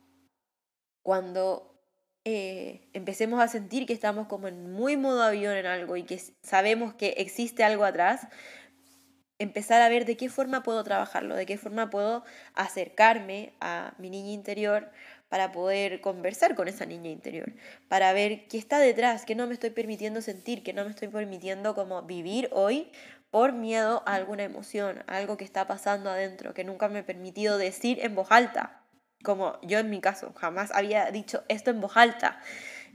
[1.03, 1.75] cuando
[2.23, 6.19] eh, empecemos a sentir que estamos como en muy modo avión en algo y que
[6.41, 8.27] sabemos que existe algo atrás,
[9.37, 12.23] empezar a ver de qué forma puedo trabajarlo, de qué forma puedo
[12.55, 14.91] acercarme a mi niña interior
[15.29, 17.53] para poder conversar con esa niña interior,
[17.87, 21.07] para ver qué está detrás, qué no me estoy permitiendo sentir, qué no me estoy
[21.07, 22.91] permitiendo como vivir hoy
[23.31, 27.57] por miedo a alguna emoción, algo que está pasando adentro, que nunca me he permitido
[27.57, 28.85] decir en voz alta
[29.25, 32.39] como yo en mi caso, jamás había dicho esto en voz alta.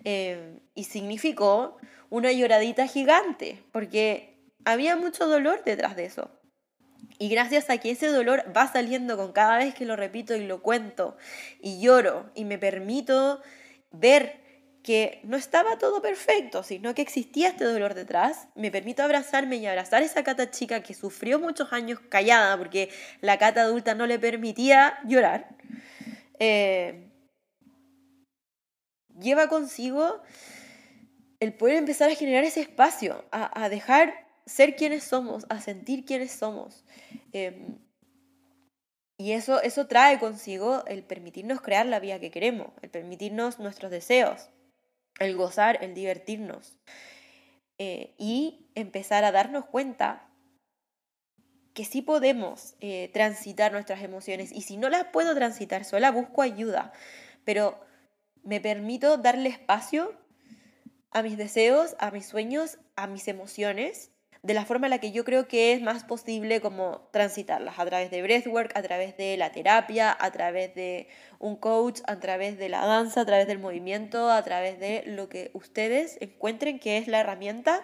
[0.05, 1.77] Eh, y significó
[2.09, 6.31] una lloradita gigante, porque había mucho dolor detrás de eso.
[7.21, 10.45] Y gracias a que ese dolor va saliendo con cada vez que lo repito y
[10.47, 11.17] lo cuento
[11.61, 13.41] y lloro y me permito
[13.93, 14.41] ver
[14.83, 19.67] que no estaba todo perfecto, sino que existía este dolor detrás, me permito abrazarme y
[19.67, 22.89] abrazar a esa cata chica que sufrió muchos años callada porque
[23.21, 25.49] la cata adulta no le permitía llorar
[26.41, 27.11] eh,
[29.21, 30.23] lleva consigo
[31.39, 36.33] el poder empezar a generar ese espacio, a, dejar ser quienes somos, a sentir quienes
[36.33, 36.85] somos.
[37.33, 37.79] Em,
[39.17, 43.91] y eso, eso trae consigo el permitirnos crear la vida que queremos, el permitirnos nuestros
[43.91, 44.49] deseos,
[45.19, 46.79] el gozar, el divertirnos.
[47.79, 50.31] Eh, y empezar a darnos cuenta
[51.75, 56.43] que sí podemos eh, transitar nuestras emociones y si no las puedo transitar sola, busco
[56.43, 56.93] ayuda,
[57.45, 57.81] pero
[58.43, 60.15] me permito darle espacio
[61.11, 65.13] a mis deseos, a mis sueños, a mis emociones, de la forma en la que
[65.13, 69.37] yo creo que es más posible como transitarlas, a través de breathwork, a través de
[69.37, 73.59] la terapia, a través de un coach, a través de la danza, a través del
[73.59, 77.83] movimiento, a través de lo que ustedes encuentren que es la herramienta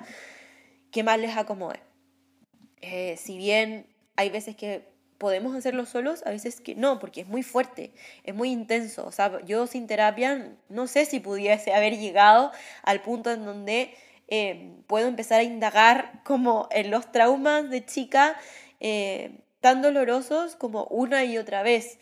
[0.91, 1.81] que más les acomode.
[2.81, 3.87] Eh, si bien
[4.17, 7.93] hay veces que podemos hacerlo solos, a veces que no, porque es muy fuerte,
[8.25, 9.07] es muy intenso.
[9.07, 12.53] O sea, yo sin terapia no sé si pudiese haber llegado
[12.83, 13.95] al punto en donde
[14.29, 18.37] eh, puedo empezar a indagar como en los traumas de chica
[18.81, 21.99] eh, tan dolorosos como una y otra vez.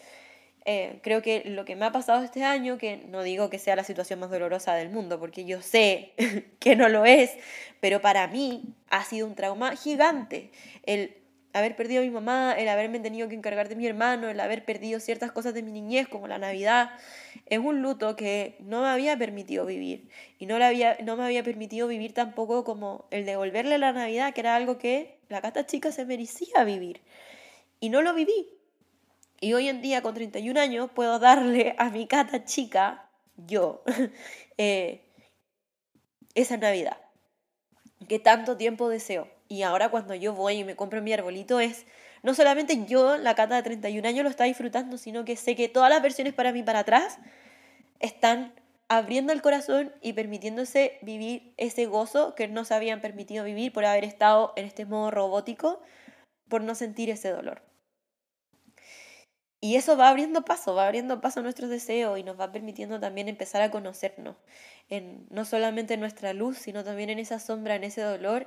[1.02, 3.84] creo que lo que me ha pasado este año, que no digo que sea la
[3.84, 6.14] situación más dolorosa del mundo, porque yo sé
[6.58, 7.30] que no lo es,
[7.80, 10.50] pero para mí ha sido un trauma gigante.
[10.84, 11.23] El
[11.54, 14.64] haber perdido a mi mamá, el haberme tenido que encargar de mi hermano, el haber
[14.64, 16.90] perdido ciertas cosas de mi niñez, como la Navidad,
[17.46, 20.10] es un luto que no me había permitido vivir.
[20.38, 24.40] Y no, había, no me había permitido vivir tampoco como el devolverle la Navidad, que
[24.40, 27.00] era algo que la cata chica se merecía vivir.
[27.80, 28.50] Y no lo viví.
[29.40, 33.82] Y hoy en día, con 31 años, puedo darle a mi cata chica, yo,
[34.58, 35.02] eh,
[36.34, 36.98] esa Navidad
[38.08, 39.28] que tanto tiempo deseo.
[39.48, 41.86] Y ahora cuando yo voy y me compro mi arbolito es,
[42.22, 45.68] no solamente yo, la cata de 31 años, lo está disfrutando, sino que sé que
[45.68, 47.18] todas las versiones para mí para atrás
[48.00, 48.54] están
[48.88, 53.84] abriendo el corazón y permitiéndose vivir ese gozo que no se habían permitido vivir por
[53.84, 55.80] haber estado en este modo robótico,
[56.48, 57.62] por no sentir ese dolor.
[59.60, 63.00] Y eso va abriendo paso, va abriendo paso a nuestros deseos y nos va permitiendo
[63.00, 64.36] también empezar a conocernos,
[64.90, 68.46] en, no solamente en nuestra luz, sino también en esa sombra, en ese dolor,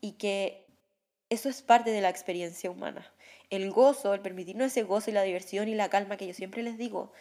[0.00, 0.66] y que
[1.30, 3.12] eso es parte de la experiencia humana.
[3.50, 6.62] El gozo, el permitirnos ese gozo y la diversión y la calma que yo siempre
[6.62, 7.12] les digo,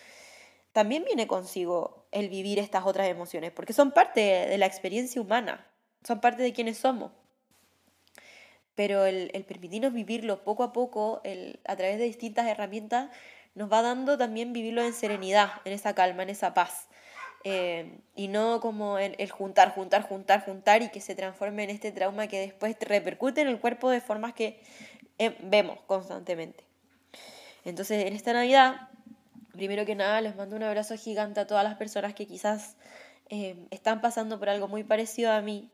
[0.71, 5.65] también viene consigo el vivir estas otras emociones, porque son parte de la experiencia humana,
[6.03, 7.11] son parte de quienes somos
[8.75, 13.09] pero el, permitirnos vivirlo poco a poco, el, a través de distintas herramientas,
[13.55, 16.89] nos va dando también vivirlo en serenidad, en esa calma, en esa paz.
[17.47, 21.91] Eh, y no como el, juntar, juntar, juntar, juntar y que se transforme en este
[21.91, 24.59] trauma que después repercute en el cuerpo de formas que
[25.19, 26.63] eh, vemos constantemente.
[27.63, 28.89] Entonces, en esta Navidad,
[29.51, 32.77] primero que nada, les mando un abrazo gigante a todas las personas que quizás
[33.29, 35.69] eh, están pasando por algo muy parecido a mí.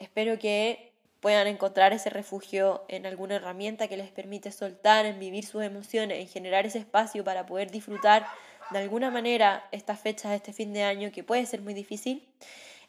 [0.00, 5.46] espero que puedan encontrar ese refugio en alguna herramienta que les permite soltar, en vivir
[5.46, 8.26] sus emociones, en generar ese espacio para poder disfrutar
[8.70, 12.28] de alguna manera estas fechas de este fin de año que puede ser muy difícil.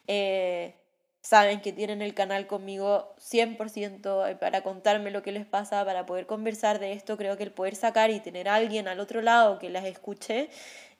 [0.06, 0.74] Eh,
[1.20, 6.26] saben que tienen el canal conmigo 100% para contarme lo que les pasa, para poder
[6.26, 7.16] conversar de esto.
[7.16, 10.48] Creo que el poder sacar y tener a alguien al otro lado que las escuche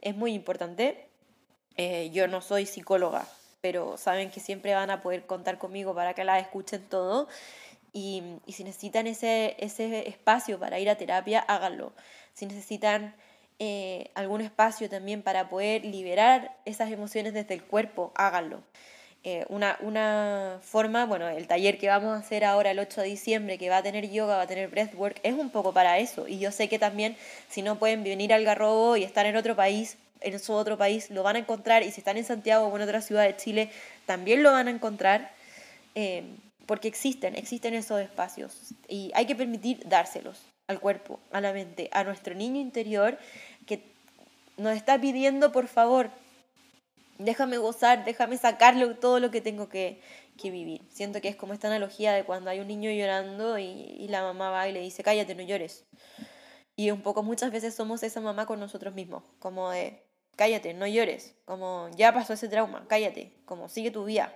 [0.00, 1.06] es muy importante.
[1.76, 3.26] Eh, yo no soy psicóloga,
[3.60, 7.28] pero saben que siempre van a poder contar conmigo para que la escuchen todo.
[7.92, 11.92] Y, si necesitan ese, ese espacio para ir a terapia, háganlo.
[12.34, 13.16] Si necesitan
[13.60, 18.62] eh, algún espacio también para poder liberar esas emociones desde el cuerpo, háganlo.
[19.22, 23.08] Eh, una, una, forma, bueno, el taller que vamos a hacer ahora el 8 de
[23.08, 26.26] diciembre, que va a tener yoga, va a tener breathwork, es un poco para eso.
[26.26, 27.18] Y yo sé que también
[27.50, 31.10] si no pueden venir al Garrobo y estar en otro país, en su otro país
[31.10, 33.70] lo van a encontrar y si están en Santiago o en otra ciudad de Chile
[34.06, 35.32] también lo van a encontrar
[35.94, 36.24] eh,
[36.66, 40.40] porque existen, existen esos espacios y hay que permitir dárselos
[40.70, 43.18] al cuerpo, a la mente, a nuestro niño interior
[44.60, 46.10] nos está pidiendo por favor,
[47.18, 50.00] déjame gozar, déjame sacarlo todo lo que tengo que,
[50.42, 50.80] vivir.
[50.88, 54.48] Siento que es como esta analogía de cuando hay un niño llorando y la mamá
[54.48, 55.84] va y le dice, cállate, no llores.
[56.80, 60.02] Y un poco muchas veces somos esa mamá con nosotros mismos, como de,
[60.34, 64.32] cállate, no llores, como ya pasó ese trauma, cállate, como sigue tu vida,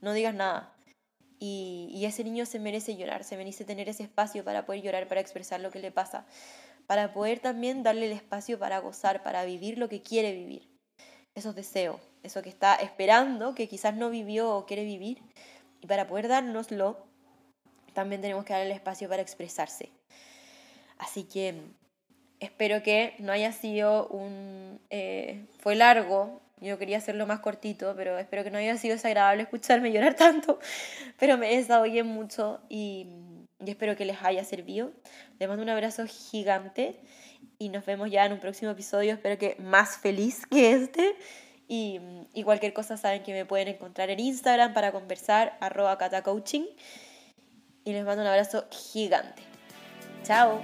[0.00, 0.74] no digas nada.
[1.38, 5.20] Y, ese niño se merece llorar, se merece tener ese espacio para poder llorar, para
[5.20, 6.26] expresar lo que le pasa,
[6.88, 10.68] para poder también darle el espacio para gozar, para vivir lo que quiere vivir,
[11.36, 15.22] esos deseos, eso que está esperando, que quizás no vivió o quiere vivir,
[15.80, 17.06] y para poder dárnoslo,
[17.94, 19.90] también tenemos que darle el espacio para expresarse.
[20.98, 21.54] Así que
[22.40, 24.80] Espero que no haya sido un...
[24.90, 29.42] Eh, fue largo, yo quería hacerlo más cortito, pero espero que no haya sido desagradable
[29.42, 30.60] escucharme llorar tanto,
[31.18, 33.08] pero me desahogué mucho y,
[33.64, 34.92] y espero que les haya servido.
[35.38, 37.00] Les mando un abrazo gigante
[37.58, 41.16] y nos vemos ya en un próximo episodio, espero que más feliz que este.
[41.66, 42.00] Y,
[42.32, 46.66] y cualquier cosa saben que me pueden encontrar en Instagram para conversar, arroba catacoaching.
[47.84, 49.42] Y les mando un abrazo gigante.
[50.22, 50.60] Chao.